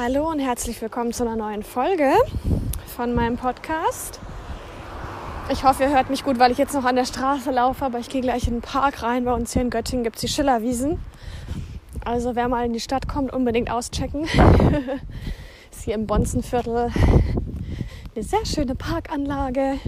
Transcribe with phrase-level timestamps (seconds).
[0.00, 2.12] Hallo und herzlich willkommen zu einer neuen Folge
[2.86, 4.20] von meinem Podcast.
[5.50, 7.98] Ich hoffe, ihr hört mich gut, weil ich jetzt noch an der Straße laufe, aber
[7.98, 9.24] ich gehe gleich in den Park rein.
[9.24, 11.00] Bei uns hier in Göttingen gibt es die Schillerwiesen.
[12.04, 14.22] Also wer mal in die Stadt kommt, unbedingt auschecken.
[15.72, 16.92] ist hier im Bonzenviertel
[18.14, 19.80] eine sehr schöne Parkanlage,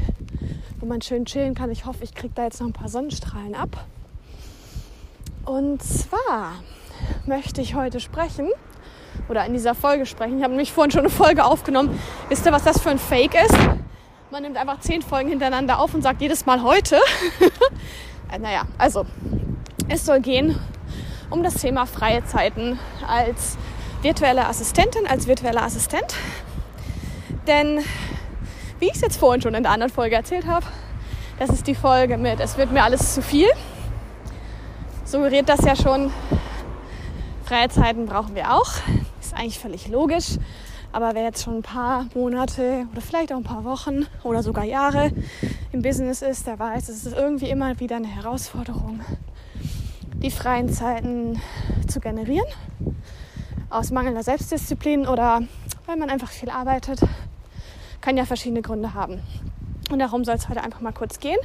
[0.81, 1.71] wo man schön chillen kann.
[1.71, 3.87] Ich hoffe, ich kriege da jetzt noch ein paar Sonnenstrahlen ab.
[5.45, 6.55] Und zwar
[7.27, 8.49] möchte ich heute sprechen
[9.29, 10.39] oder in dieser Folge sprechen.
[10.39, 11.99] Ich habe nämlich vorhin schon eine Folge aufgenommen.
[12.29, 13.57] Wisst ihr, was das für ein Fake ist?
[14.31, 17.01] Man nimmt einfach zehn Folgen hintereinander auf und sagt jedes Mal heute.
[18.33, 19.07] Äh, naja, also
[19.89, 20.57] es soll gehen
[21.31, 23.57] um das Thema freie Zeiten als
[24.03, 26.15] virtuelle Assistentin, als virtueller Assistent.
[27.49, 27.81] Denn
[28.79, 30.65] wie ich es jetzt vorhin schon in der anderen Folge erzählt habe,
[31.39, 33.49] das ist die Folge mit Es wird mir alles zu viel.
[35.05, 36.13] Suggeriert das ja schon,
[37.45, 38.71] freie Zeiten brauchen wir auch
[39.35, 40.39] eigentlich völlig logisch.
[40.93, 44.65] Aber wer jetzt schon ein paar Monate oder vielleicht auch ein paar Wochen oder sogar
[44.65, 45.13] Jahre
[45.73, 49.01] im Business ist, der weiß, es ist irgendwie immer wieder eine Herausforderung,
[50.15, 51.41] die freien Zeiten
[51.87, 52.47] zu generieren.
[53.69, 55.43] Aus mangelnder Selbstdisziplin oder
[55.87, 57.01] weil man einfach viel arbeitet.
[58.01, 59.21] Kann ja verschiedene Gründe haben.
[59.91, 61.39] Und darum soll es heute einfach mal kurz gehen.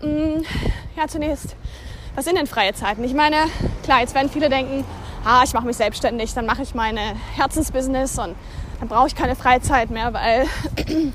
[0.00, 0.42] Mm,
[0.96, 1.56] ja, zunächst,
[2.14, 3.04] was sind denn freie Zeiten?
[3.04, 3.36] Ich meine,
[3.82, 4.84] klar, jetzt werden viele denken,
[5.24, 7.00] ah, ich mache mich selbstständig, dann mache ich meine
[7.34, 8.34] Herzensbusiness und
[8.80, 10.46] dann brauche ich keine Freizeit mehr, weil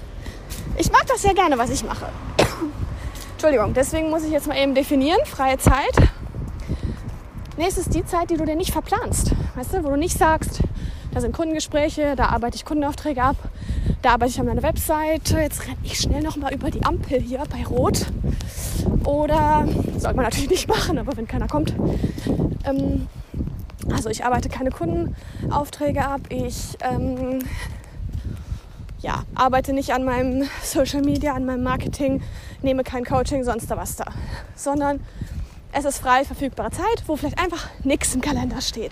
[0.77, 2.07] ich mag das sehr gerne, was ich mache.
[3.33, 5.95] Entschuldigung, deswegen muss ich jetzt mal eben definieren, freie Zeit.
[7.57, 9.31] Nee, es ist die Zeit, die du dir nicht verplanst.
[9.55, 10.61] Weißt du, wo du nicht sagst,
[11.11, 13.35] da sind Kundengespräche, da arbeite ich Kundenaufträge ab,
[14.01, 17.43] da arbeite ich an meiner Webseite, jetzt renne ich schnell nochmal über die Ampel hier
[17.49, 18.05] bei Rot.
[19.03, 21.73] Oder, sollte man natürlich nicht machen, aber wenn keiner kommt,
[22.65, 23.07] ähm,
[23.91, 26.21] also ich arbeite keine Kundenaufträge ab.
[26.29, 27.39] Ich ähm,
[29.01, 32.21] ja, arbeite nicht an meinem Social Media, an meinem Marketing,
[32.61, 34.05] nehme kein Coaching, sonst da was da.
[34.55, 34.99] Sondern
[35.71, 38.91] es ist frei verfügbare Zeit, wo vielleicht einfach nichts im Kalender steht.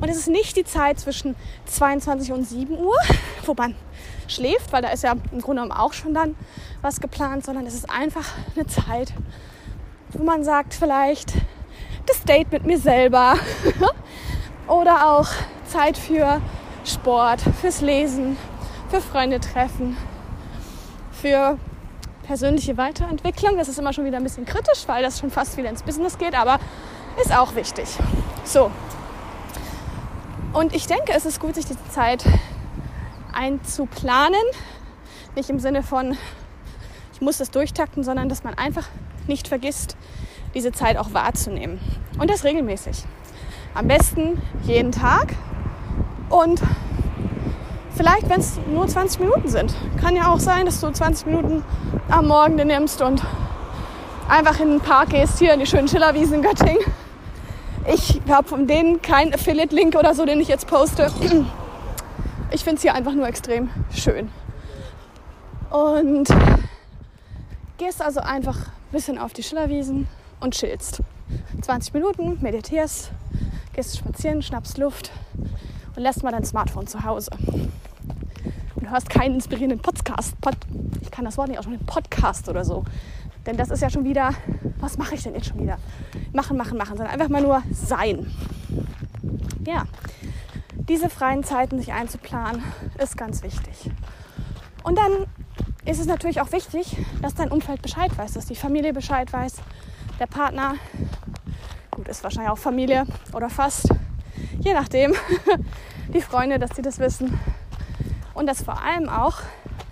[0.00, 1.34] Und es ist nicht die Zeit zwischen
[1.66, 2.94] 22 und 7 Uhr,
[3.44, 3.74] wo man
[4.28, 6.36] schläft, weil da ist ja im Grunde genommen auch schon dann
[6.80, 9.12] was geplant, sondern es ist einfach eine Zeit,
[10.10, 11.32] wo man sagt, vielleicht
[12.06, 13.36] das Date mit mir selber
[14.68, 15.28] oder auch
[15.66, 16.40] Zeit für
[16.84, 18.36] Sport, fürs Lesen,
[18.90, 19.96] für Freunde treffen,
[21.12, 21.58] für
[22.22, 23.56] persönliche Weiterentwicklung.
[23.56, 26.18] Das ist immer schon wieder ein bisschen kritisch, weil das schon fast wieder ins Business
[26.18, 26.58] geht, aber
[27.20, 27.88] ist auch wichtig.
[28.44, 28.70] So.
[30.52, 32.24] Und ich denke, es ist gut, sich diese Zeit
[33.32, 34.42] einzuplanen.
[35.34, 36.16] Nicht im Sinne von,
[37.14, 38.86] ich muss das durchtakten, sondern dass man einfach
[39.26, 39.96] nicht vergisst,
[40.54, 41.80] diese Zeit auch wahrzunehmen.
[42.18, 43.04] Und das regelmäßig.
[43.74, 45.34] Am besten jeden Tag.
[46.28, 46.60] Und
[47.94, 49.74] vielleicht, wenn es nur 20 Minuten sind.
[50.00, 51.64] Kann ja auch sein, dass du 20 Minuten
[52.08, 53.22] am Morgen den nimmst und
[54.28, 56.82] einfach in den Park gehst, hier in die schönen Schillerwiesen in Göttingen.
[57.92, 61.10] Ich habe von denen keinen Affiliate-Link oder so, den ich jetzt poste.
[62.50, 64.30] Ich finde es hier einfach nur extrem schön.
[65.70, 66.28] Und
[67.78, 70.06] gehst also einfach ein bisschen auf die Schillerwiesen
[70.40, 71.00] und chillst.
[71.62, 73.10] 20 Minuten, meditierst,
[73.72, 75.10] gehst spazieren, schnappst Luft
[75.96, 77.30] und lässt mal dein Smartphone zu Hause.
[78.74, 80.40] Und hörst keinen inspirierenden Podcast.
[80.40, 80.56] Pod,
[81.00, 82.84] ich kann das Wort nicht schon Podcast oder so.
[83.46, 84.30] Denn das ist ja schon wieder,
[84.78, 85.78] was mache ich denn jetzt schon wieder?
[86.32, 88.30] Machen, machen, machen, sondern einfach mal nur sein.
[89.66, 89.84] Ja,
[90.88, 92.62] diese freien Zeiten sich einzuplanen,
[92.98, 93.90] ist ganz wichtig.
[94.84, 95.26] Und dann
[95.84, 99.56] ist es natürlich auch wichtig, dass dein Umfeld Bescheid weiß, dass die Familie Bescheid weiß,
[100.18, 100.74] der Partner,
[101.92, 103.88] gut, ist wahrscheinlich auch Familie oder fast,
[104.60, 105.14] je nachdem,
[106.08, 107.38] die Freunde, dass sie das wissen.
[108.34, 109.40] Und dass vor allem auch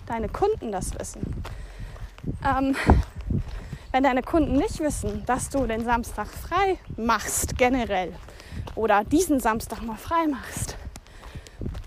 [0.07, 1.43] deine Kunden das wissen.
[2.43, 2.75] Ähm,
[3.91, 8.13] wenn deine Kunden nicht wissen, dass du den Samstag frei machst, generell,
[8.75, 10.75] oder diesen Samstag mal frei machst,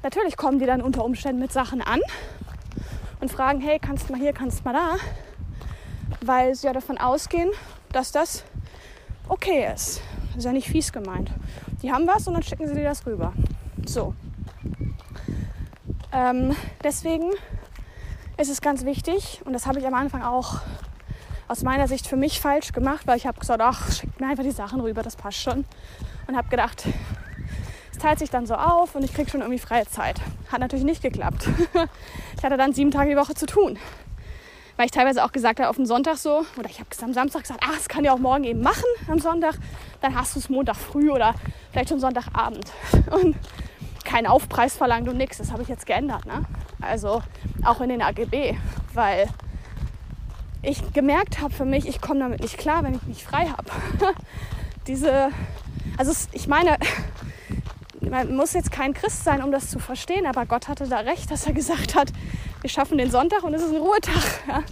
[0.03, 2.01] natürlich kommen die dann unter Umständen mit Sachen an
[3.21, 4.97] und fragen, hey, kannst du mal hier, kannst du mal da,
[6.21, 7.51] weil sie ja davon ausgehen,
[7.91, 8.45] dass das
[9.29, 10.01] okay ist.
[10.37, 11.31] Ist ja nicht fies gemeint.
[11.83, 13.33] Die haben was und dann schicken sie dir das rüber.
[13.87, 14.15] So.
[16.13, 17.31] Ähm, deswegen
[18.37, 20.61] ist es ganz wichtig, und das habe ich am Anfang auch
[21.47, 24.45] aus meiner Sicht für mich falsch gemacht, weil ich habe gesagt, ach, schickt mir einfach
[24.45, 25.65] die Sachen rüber, das passt schon.
[26.27, 26.85] Und habe gedacht,
[27.93, 30.21] es teilt sich dann so auf und ich kriege schon irgendwie freie Zeit.
[30.51, 31.49] Hat natürlich nicht geklappt.
[32.37, 33.79] ich hatte dann sieben Tage die Woche zu tun
[34.77, 37.43] weil ich teilweise auch gesagt habe, auf den Sonntag so, oder ich habe am Samstag
[37.43, 39.57] gesagt, ach, das kann ich auch morgen eben machen am Sonntag,
[40.01, 41.35] dann hast du es Montag früh oder
[41.73, 42.73] vielleicht schon Sonntagabend.
[43.11, 43.37] Und
[44.05, 45.39] keinen Aufpreis verlangt und nichts.
[45.39, 46.27] Das habe ich jetzt geändert.
[46.27, 46.45] Ne?
[46.81, 47.23] Also
[47.65, 48.55] auch in den AGB,
[48.93, 49.29] weil
[50.63, 54.15] ich gemerkt habe für mich, ich komme damit nicht klar, wenn ich nicht frei habe.
[54.87, 55.31] Diese,
[55.97, 56.79] also ich meine,
[58.01, 61.31] man muss jetzt kein Christ sein, um das zu verstehen, aber Gott hatte da recht,
[61.31, 62.13] dass er gesagt hat,
[62.65, 64.25] wir schaffen den Sonntag und es ist ein Ruhetag.
[64.49, 64.63] Ja?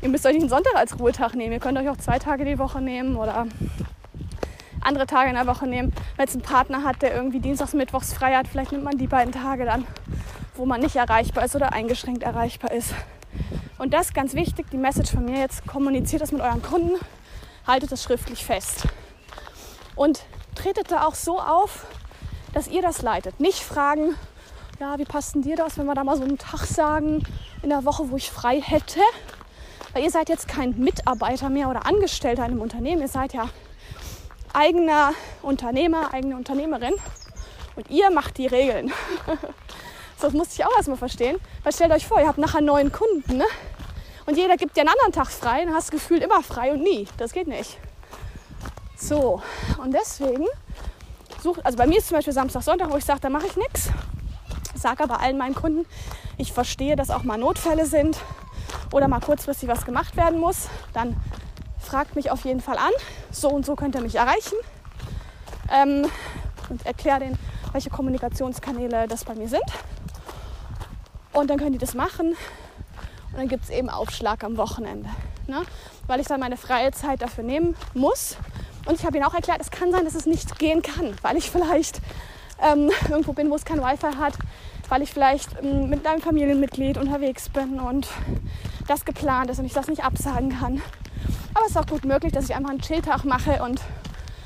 [0.00, 2.46] Ihr müsst euch nicht einen Sonntag als Ruhetag nehmen, ihr könnt euch auch zwei Tage
[2.46, 3.46] die Woche nehmen oder
[4.80, 5.92] andere Tage in der Woche nehmen.
[6.16, 9.06] Wenn es einen Partner hat, der irgendwie Dienstags, Mittwochs frei hat, vielleicht nimmt man die
[9.06, 9.86] beiden Tage dann,
[10.54, 12.94] wo man nicht erreichbar ist oder eingeschränkt erreichbar ist.
[13.76, 16.96] Und das ist ganz wichtig, die Message von mir jetzt, kommuniziert das mit euren Kunden,
[17.66, 18.88] haltet das schriftlich fest.
[19.96, 20.22] Und
[20.54, 21.86] tretet da auch so auf,
[22.54, 23.38] dass ihr das leitet.
[23.38, 24.14] Nicht fragen,
[24.80, 27.22] ja, wie passt denn dir das, wenn wir da mal so einen Tag sagen
[27.62, 29.00] in der Woche, wo ich frei hätte?
[29.92, 33.48] Weil ihr seid jetzt kein Mitarbeiter mehr oder Angestellter in einem Unternehmen, ihr seid ja
[34.52, 35.12] eigener
[35.42, 36.94] Unternehmer, eigene Unternehmerin
[37.76, 38.92] und ihr macht die Regeln.
[40.20, 41.38] das musste ich auch erstmal verstehen.
[41.62, 43.46] Weil stellt euch vor, ihr habt nachher neuen Kunden ne?
[44.26, 46.82] und jeder gibt dir einen anderen Tag frei, dann hast du gefühlt immer frei und
[46.82, 47.06] nie.
[47.18, 47.78] Das geht nicht.
[48.96, 49.42] So,
[49.82, 50.46] und deswegen
[51.42, 53.56] sucht, also bei mir ist zum Beispiel Samstag, Sonntag, wo ich sage, da mache ich
[53.56, 53.90] nichts.
[54.84, 55.86] Sage aber allen meinen Kunden,
[56.36, 58.18] ich verstehe, dass auch mal Notfälle sind
[58.92, 60.68] oder mal kurzfristig was gemacht werden muss.
[60.92, 61.16] Dann
[61.78, 62.90] fragt mich auf jeden Fall an.
[63.30, 64.58] So und so könnt ihr mich erreichen.
[65.72, 66.04] Ähm,
[66.68, 67.38] und erkläre denen,
[67.72, 69.64] welche Kommunikationskanäle das bei mir sind.
[71.32, 72.36] Und dann können die das machen.
[73.30, 75.08] Und dann gibt es eben Aufschlag am Wochenende.
[75.46, 75.62] Ne?
[76.08, 78.36] Weil ich dann meine freie Zeit dafür nehmen muss.
[78.84, 81.38] Und ich habe ihnen auch erklärt, es kann sein, dass es nicht gehen kann, weil
[81.38, 82.02] ich vielleicht
[82.60, 84.34] ähm, irgendwo bin, wo es kein Wi-Fi hat,
[84.88, 88.08] weil ich vielleicht ähm, mit einem Familienmitglied unterwegs bin und
[88.86, 90.82] das geplant ist und ich das nicht absagen kann.
[91.54, 93.80] Aber es ist auch gut möglich, dass ich einfach einen Chilltag mache und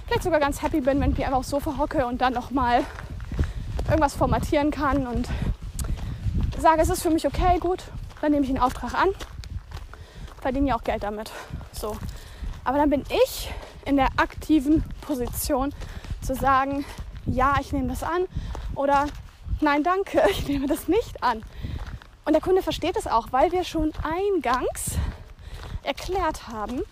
[0.07, 2.85] vielleicht sogar ganz happy bin, wenn ich einfach aufs Sofa hocke und dann nochmal
[3.89, 5.29] irgendwas formatieren kann und
[6.59, 7.85] sage, es ist für mich okay, gut,
[8.21, 9.09] dann nehme ich den Auftrag an,
[10.41, 11.31] verdiene ja auch Geld damit.
[11.73, 11.97] So.
[12.65, 13.51] Aber dann bin ich
[13.87, 15.73] in der aktiven Position
[16.21, 16.85] zu sagen,
[17.27, 18.27] ja, ich nehme das an
[18.75, 19.07] oder
[19.61, 21.43] nein, danke, ich nehme das nicht an.
[22.25, 24.97] Und der Kunde versteht es auch, weil wir schon eingangs
[25.83, 26.83] erklärt haben,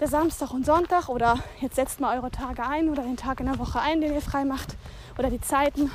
[0.00, 3.46] der Samstag und Sonntag oder jetzt setzt mal eure Tage ein oder den Tag in
[3.46, 4.76] der Woche ein, den ihr frei macht
[5.16, 5.92] oder die Zeiten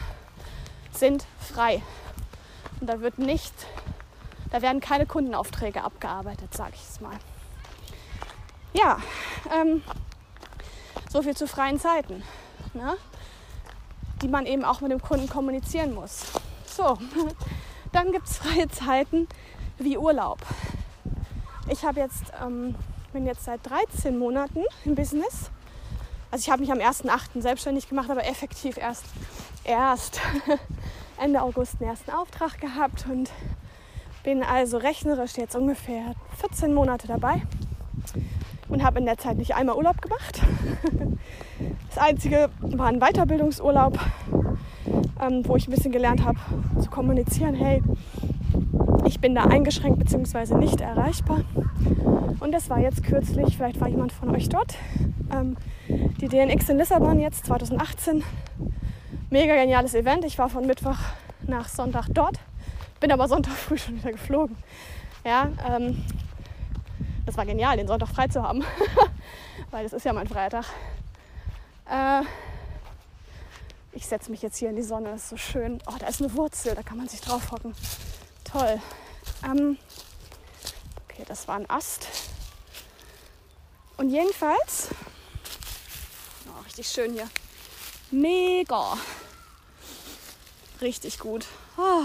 [0.92, 1.82] sind frei.
[2.80, 3.54] Und da wird nicht,
[4.52, 7.18] da werden keine Kundenaufträge abgearbeitet, sage ich es mal.
[8.74, 9.00] Ja,
[9.54, 9.84] ähm,
[11.10, 12.24] so viel zu freien Zeiten,
[12.74, 12.96] ne?
[14.22, 16.26] Die man eben auch mit dem Kunden kommunizieren muss.
[16.66, 16.98] So,
[17.92, 19.28] dann gibt es freie Zeiten
[19.78, 20.40] wie Urlaub.
[21.70, 22.76] Ich habe jetzt, ähm,
[23.14, 25.52] bin jetzt seit 13 Monaten im Business.
[26.32, 27.42] Also ich habe mich am 1.8.
[27.42, 29.06] selbstständig gemacht, aber effektiv erst,
[29.64, 30.22] erst
[31.18, 33.32] Ende August einen ersten Auftrag gehabt und
[34.24, 37.42] bin also rechnerisch jetzt ungefähr 14 Monate dabei
[38.68, 40.42] und habe in der Zeit nicht einmal Urlaub gemacht.
[41.90, 43.98] Das einzige war ein Weiterbildungsurlaub,
[45.22, 46.38] ähm, wo ich ein bisschen gelernt habe
[46.80, 47.82] zu kommunizieren, hey,
[49.06, 50.56] ich bin da eingeschränkt bzw.
[50.56, 51.42] nicht erreichbar.
[52.40, 54.76] Und das war jetzt kürzlich, vielleicht war jemand von euch dort,
[55.36, 55.58] ähm,
[55.88, 58.24] die DNX in Lissabon jetzt 2018.
[59.32, 60.26] Mega geniales Event.
[60.26, 60.98] Ich war von Mittwoch
[61.48, 62.40] nach Sonntag dort,
[63.00, 64.56] bin aber Sonntag früh schon wieder geflogen.
[65.26, 66.04] Ja, ähm,
[67.26, 68.64] das war genial, den Sonntag frei zu haben,
[69.72, 70.66] weil das ist ja mein Freitag.
[71.90, 72.24] Äh,
[73.92, 75.82] ich setze mich jetzt hier in die Sonne, das ist so schön.
[75.88, 77.74] Oh, da ist eine Wurzel, da kann man sich drauf hocken.
[78.44, 78.80] Toll.
[79.44, 79.78] Ähm,
[81.06, 82.08] okay, das war ein Ast.
[83.98, 84.90] Und jedenfalls,
[86.48, 87.30] oh, richtig schön hier.
[88.12, 88.98] Mega.
[90.82, 91.46] Richtig gut.
[91.78, 92.04] Oh.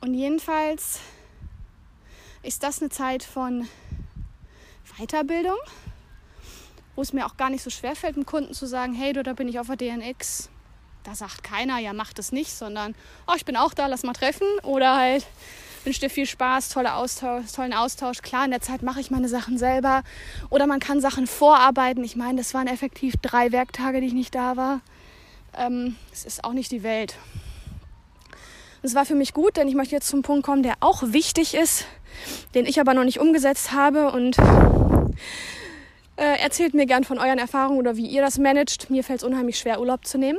[0.00, 1.00] Und jedenfalls
[2.42, 3.68] ist das eine Zeit von
[4.96, 5.58] Weiterbildung,
[6.98, 9.22] wo es mir auch gar nicht so schwer fällt, dem Kunden zu sagen, hey du,
[9.22, 10.48] da bin ich auf der DNX.
[11.04, 12.96] Da sagt keiner, ja, mach das nicht, sondern,
[13.28, 14.48] oh, ich bin auch da, lass mal treffen.
[14.64, 15.24] Oder halt,
[15.84, 18.20] wünsche dir viel Spaß, tolle Austausch, tollen Austausch.
[18.20, 20.02] Klar, in der Zeit mache ich meine Sachen selber.
[20.50, 22.02] Oder man kann Sachen vorarbeiten.
[22.02, 24.80] Ich meine, das waren effektiv drei Werktage, die ich nicht da war.
[25.56, 27.14] Ähm, es ist auch nicht die Welt.
[28.82, 31.54] Das war für mich gut, denn ich möchte jetzt zum Punkt kommen, der auch wichtig
[31.54, 31.84] ist
[32.54, 34.10] den ich aber noch nicht umgesetzt habe.
[34.10, 34.36] Und
[36.18, 38.90] äh, erzählt mir gern von euren Erfahrungen oder wie ihr das managt.
[38.90, 40.38] Mir fällt es unheimlich schwer, Urlaub zu nehmen.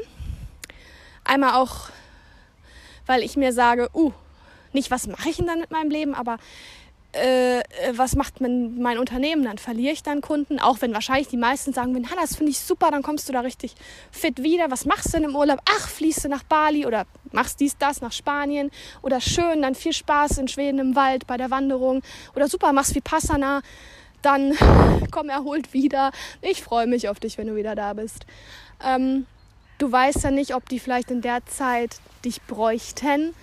[1.23, 1.89] Einmal auch,
[3.05, 4.11] weil ich mir sage, uh,
[4.73, 6.37] nicht was mache ich denn dann mit meinem Leben, aber
[7.11, 7.61] äh,
[7.93, 9.43] was macht mein, mein Unternehmen?
[9.43, 12.59] Dann verliere ich dann Kunden, auch wenn wahrscheinlich die meisten sagen, wenn das finde ich
[12.59, 13.73] super, dann kommst du da richtig
[14.11, 14.69] fit wieder.
[14.69, 15.59] Was machst du denn im Urlaub?
[15.65, 18.69] Ach, fließt du nach Bali oder machst dies, das nach Spanien
[19.01, 22.01] oder schön, dann viel Spaß in Schweden im Wald bei der Wanderung
[22.35, 23.61] oder super, machst wie Passana,
[24.21, 24.53] dann
[25.11, 26.11] komm erholt wieder.
[26.41, 28.25] Ich freue mich auf dich, wenn du wieder da bist.
[28.83, 29.25] Ähm,
[29.77, 33.33] du weißt ja nicht, ob die vielleicht in der Zeit dich bräuchten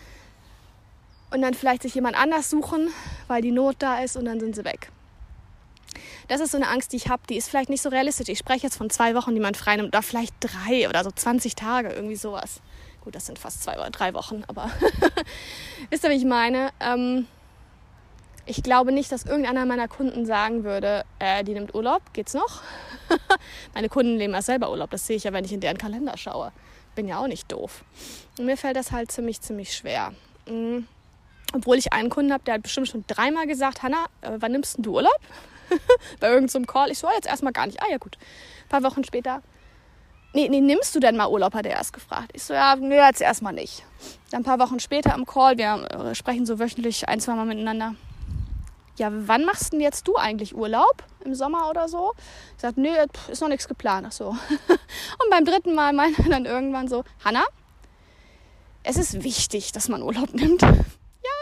[1.30, 2.88] und dann vielleicht sich jemand anders suchen,
[3.26, 4.90] weil die Not da ist und dann sind sie weg.
[6.28, 8.28] Das ist so eine Angst, die ich habe, die ist vielleicht nicht so realistisch.
[8.28, 11.10] Ich spreche jetzt von zwei Wochen, die man frei nimmt, oder vielleicht drei oder so
[11.10, 12.60] 20 Tage, irgendwie sowas.
[13.02, 14.70] Gut, das sind fast zwei oder drei Wochen, aber
[15.90, 16.70] wisst ihr, wie ich meine?
[16.80, 17.26] Ähm,
[18.46, 22.62] ich glaube nicht, dass irgendeiner meiner Kunden sagen würde, äh, die nimmt Urlaub, geht's noch?
[23.74, 26.16] Meine Kunden nehmen ja selber Urlaub, das sehe ich ja, wenn ich in deren Kalender
[26.16, 26.52] schaue.
[26.94, 27.84] Bin ja auch nicht doof.
[28.38, 30.12] Und mir fällt das halt ziemlich, ziemlich schwer.
[30.48, 30.86] Mhm.
[31.52, 34.76] Obwohl ich einen Kunden habe, der hat bestimmt schon dreimal gesagt, Hanna, äh, wann nimmst
[34.78, 35.20] du Urlaub?
[36.20, 36.90] Bei irgendeinem so Call.
[36.90, 37.82] Ich so, oh, jetzt erstmal gar nicht.
[37.82, 38.16] Ah ja gut.
[38.64, 39.42] Ein paar Wochen später.
[40.32, 42.30] Nee, nee, nimmst du denn mal Urlaub, hat er erst gefragt.
[42.34, 43.84] Ich so, ja, nee, jetzt erstmal nicht.
[44.30, 47.46] Dann ein paar Wochen später im Call, wir äh, sprechen so wöchentlich ein, zwei Mal
[47.46, 47.94] miteinander.
[48.96, 51.04] Ja, wann machst denn jetzt du eigentlich Urlaub?
[51.24, 52.12] Im Sommer oder so?
[52.56, 52.94] Ich sag, nee,
[53.28, 54.06] ist noch nichts geplant.
[54.08, 54.28] Ach so.
[54.28, 57.44] Und beim dritten Mal meinte er dann irgendwann so, Hanna,
[58.82, 60.62] es ist wichtig, dass man Urlaub nimmt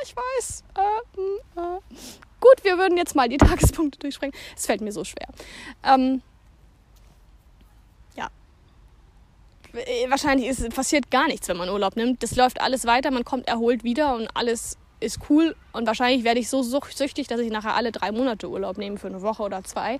[0.04, 0.64] ich weiß.
[0.76, 1.96] Äh, hm, äh.
[2.40, 4.37] Gut, wir würden jetzt mal die Tagespunkte durchspringen.
[4.56, 5.28] Es fällt mir so schwer.
[5.82, 6.23] Ähm,
[8.16, 8.28] ja.
[9.73, 12.23] Äh, wahrscheinlich ist, passiert gar nichts, wenn man Urlaub nimmt.
[12.23, 15.54] Das läuft alles weiter, man kommt erholt wieder und alles ist cool.
[15.73, 19.08] Und wahrscheinlich werde ich so süchtig, dass ich nachher alle drei Monate Urlaub nehme für
[19.08, 19.99] eine Woche oder zwei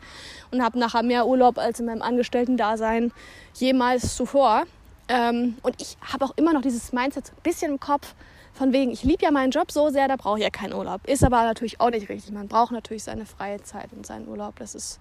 [0.51, 3.13] und habe nachher mehr Urlaub als in meinem Angestellten-Dasein
[3.55, 4.65] jemals zuvor.
[5.09, 8.15] Ähm, und ich habe auch immer noch dieses Mindset so ein bisschen im Kopf,
[8.55, 11.07] von wegen, ich liebe ja meinen Job so sehr, da brauche ich ja keinen Urlaub.
[11.09, 12.33] Ist aber natürlich auch nicht richtig.
[12.33, 14.57] Man braucht natürlich seine freie Zeit und seinen Urlaub.
[14.61, 15.01] Das ist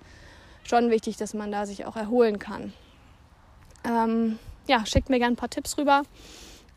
[0.64, 2.74] schon wichtig, dass man da sich auch erholen kann.
[3.84, 6.02] Ähm, ja, schickt mir gerne ein paar Tipps rüber,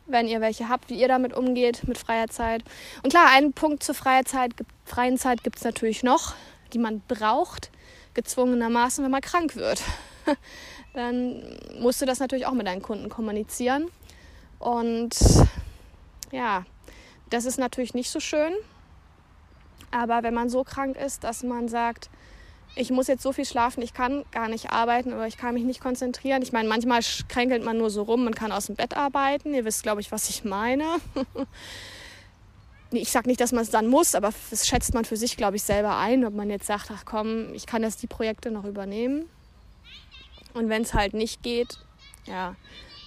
[0.07, 2.63] wenn ihr welche habt, wie ihr damit umgeht mit freier Zeit.
[3.03, 4.53] Und klar, einen Punkt zur freien Zeit,
[4.85, 6.33] freien Zeit gibt es natürlich noch,
[6.73, 7.71] die man braucht,
[8.13, 9.81] gezwungenermaßen, wenn man krank wird.
[10.93, 13.91] Dann musst du das natürlich auch mit deinen Kunden kommunizieren.
[14.59, 15.15] Und
[16.31, 16.65] ja,
[17.29, 18.53] das ist natürlich nicht so schön.
[19.91, 22.09] Aber wenn man so krank ist, dass man sagt,
[22.77, 25.63] ich muss jetzt so viel schlafen, ich kann gar nicht arbeiten oder ich kann mich
[25.63, 26.41] nicht konzentrieren.
[26.41, 29.53] Ich meine, manchmal kränkelt man nur so rum, man kann aus dem Bett arbeiten.
[29.53, 30.85] Ihr wisst, glaube ich, was ich meine.
[32.91, 35.57] ich sage nicht, dass man es dann muss, aber das schätzt man für sich, glaube
[35.57, 38.63] ich, selber ein, ob man jetzt sagt, ach komm, ich kann jetzt die Projekte noch
[38.63, 39.29] übernehmen.
[40.53, 41.79] Und wenn es halt nicht geht,
[42.25, 42.55] ja,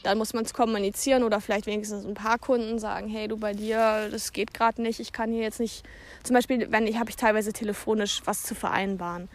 [0.02, 3.52] dann muss man es kommunizieren oder vielleicht wenigstens ein paar Kunden sagen, hey du bei
[3.52, 5.84] dir, das geht gerade nicht, ich kann hier jetzt nicht,
[6.22, 9.28] zum Beispiel, wenn ich habe ich teilweise telefonisch was zu vereinbaren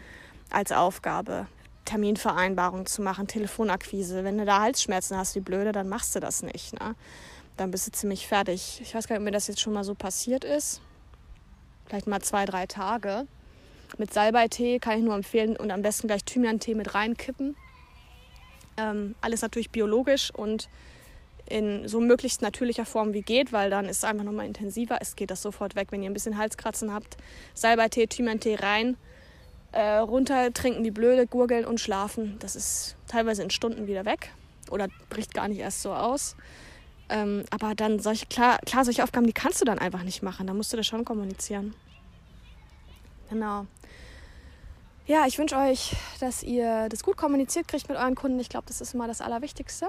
[0.50, 1.46] als Aufgabe,
[1.84, 4.24] Terminvereinbarung zu machen, Telefonakquise.
[4.24, 6.78] Wenn du da Halsschmerzen hast, wie blöde, dann machst du das nicht.
[6.80, 6.94] Ne?
[7.56, 8.80] Dann bist du ziemlich fertig.
[8.82, 10.80] Ich weiß gar nicht, ob mir das jetzt schon mal so passiert ist.
[11.86, 13.26] Vielleicht mal zwei, drei Tage.
[13.98, 17.56] Mit Salbeitee kann ich nur empfehlen und am besten gleich Thymian-Tee mit reinkippen
[18.76, 20.68] ähm, alles natürlich biologisch und
[21.48, 24.98] in so möglichst natürlicher Form wie geht, weil dann ist es einfach nochmal intensiver.
[25.00, 27.16] Es geht das sofort weg, wenn ihr ein bisschen Halskratzen habt.
[27.54, 28.96] Salbeitee, Thymian-Tee rein,
[29.76, 32.36] äh, runter, trinken wie blöde, gurgeln und schlafen.
[32.40, 34.30] Das ist teilweise in Stunden wieder weg
[34.70, 36.36] oder bricht gar nicht erst so aus.
[37.08, 40.46] Ähm, aber dann solche, klar, klar, solche Aufgaben, die kannst du dann einfach nicht machen.
[40.46, 41.74] Da musst du das schon kommunizieren.
[43.30, 43.66] Genau
[45.06, 48.40] ja, ich wünsche euch, dass ihr das gut kommuniziert kriegt mit euren Kunden.
[48.40, 49.88] Ich glaube, das ist immer das Allerwichtigste.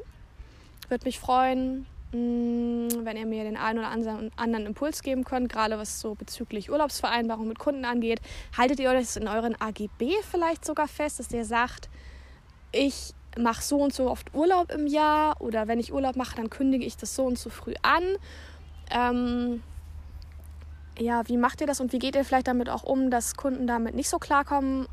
[0.89, 3.89] Würde mich freuen, wenn ihr mir den einen oder
[4.37, 8.21] anderen Impuls geben könnt, gerade was so bezüglich Urlaubsvereinbarung mit Kunden angeht.
[8.57, 11.89] Haltet ihr euch das in euren AGB vielleicht sogar fest, dass ihr sagt,
[12.71, 16.49] ich mache so und so oft Urlaub im Jahr oder wenn ich Urlaub mache, dann
[16.49, 18.03] kündige ich das so und so früh an.
[18.89, 19.61] Ähm,
[20.97, 23.67] ja, wie macht ihr das und wie geht ihr vielleicht damit auch um, dass Kunden
[23.67, 24.87] damit nicht so klarkommen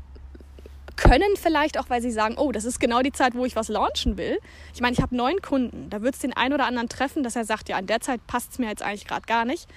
[0.95, 3.67] können vielleicht auch, weil sie sagen, oh, das ist genau die Zeit, wo ich was
[3.67, 4.39] launchen will.
[4.73, 5.89] Ich meine, ich habe neun Kunden.
[5.89, 8.25] Da wird es den einen oder anderen treffen, dass er sagt, ja, an der Zeit
[8.27, 9.67] passt es mir jetzt eigentlich gerade gar nicht.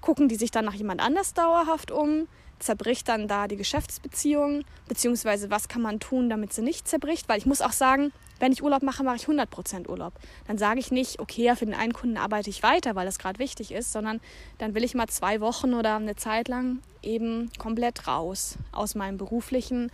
[0.00, 2.28] Gucken die sich dann nach jemand anders dauerhaft um?
[2.58, 4.64] Zerbricht dann da die Geschäftsbeziehung?
[4.88, 7.28] Beziehungsweise was kann man tun, damit sie nicht zerbricht?
[7.28, 10.12] Weil ich muss auch sagen, wenn ich Urlaub mache, mache ich 100% Urlaub.
[10.46, 13.18] Dann sage ich nicht, okay, ja, für den einen Kunden arbeite ich weiter, weil das
[13.18, 14.20] gerade wichtig ist, sondern
[14.58, 19.16] dann will ich mal zwei Wochen oder eine Zeit lang eben komplett raus aus meinem
[19.16, 19.90] beruflichen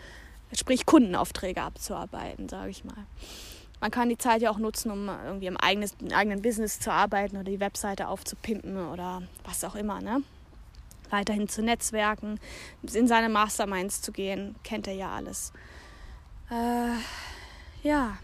[0.54, 3.06] sprich Kundenaufträge abzuarbeiten, sage ich mal.
[3.80, 7.37] Man kann die Zeit ja auch nutzen, um irgendwie im eigenen, eigenen Business zu arbeiten
[7.37, 10.00] oder die Webseite aufzupimpen oder was auch immer.
[10.00, 10.23] Ne?
[11.12, 12.40] weiterhin zu netzwerken,
[12.92, 14.56] in seine Masterminds zu gehen.
[14.64, 15.52] Kennt er ja alles.
[16.50, 16.97] Äh,
[17.87, 18.16] ja,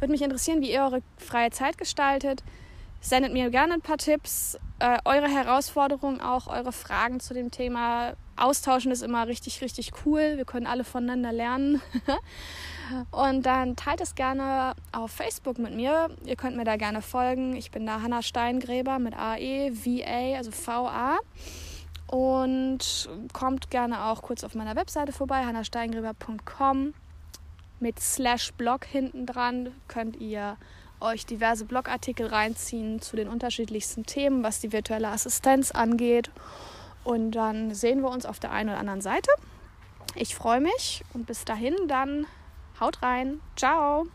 [0.00, 2.42] würde mich interessieren, wie ihr eure freie Zeit gestaltet.
[3.00, 8.14] Sendet mir gerne ein paar Tipps, äh, eure Herausforderungen auch, eure Fragen zu dem Thema.
[8.36, 10.36] Austauschen ist immer richtig, richtig cool.
[10.36, 11.80] Wir können alle voneinander lernen.
[13.10, 16.10] Und dann teilt es gerne auf Facebook mit mir.
[16.24, 17.54] Ihr könnt mir da gerne folgen.
[17.56, 21.18] Ich bin da Hanna Steingräber mit AE, VA, also VA.
[22.06, 26.94] Und kommt gerne auch kurz auf meiner Webseite vorbei, hannasteingräber.com.
[27.80, 30.56] Mit Slash Blog hinten dran könnt ihr
[31.00, 36.30] euch diverse Blogartikel reinziehen zu den unterschiedlichsten Themen, was die virtuelle Assistenz angeht.
[37.04, 39.30] Und dann sehen wir uns auf der einen oder anderen Seite.
[40.14, 42.26] Ich freue mich und bis dahin dann
[42.80, 43.40] haut rein.
[43.56, 44.06] Ciao.